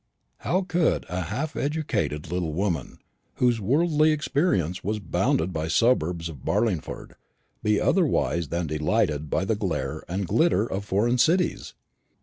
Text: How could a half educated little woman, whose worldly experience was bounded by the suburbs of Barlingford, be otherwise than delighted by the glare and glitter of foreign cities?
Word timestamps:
How 0.37 0.63
could 0.63 1.05
a 1.09 1.21
half 1.25 1.55
educated 1.55 2.31
little 2.31 2.53
woman, 2.53 2.97
whose 3.35 3.61
worldly 3.61 4.11
experience 4.11 4.83
was 4.83 4.97
bounded 4.97 5.53
by 5.53 5.65
the 5.65 5.69
suburbs 5.69 6.27
of 6.27 6.43
Barlingford, 6.43 7.13
be 7.61 7.79
otherwise 7.79 8.47
than 8.47 8.65
delighted 8.65 9.29
by 9.29 9.45
the 9.45 9.55
glare 9.55 10.03
and 10.07 10.27
glitter 10.27 10.65
of 10.65 10.85
foreign 10.85 11.19
cities? 11.19 11.75